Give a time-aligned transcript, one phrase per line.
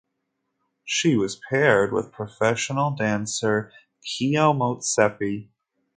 [0.83, 3.71] She was paired with professional dancer
[4.03, 5.49] Keo Motsepe.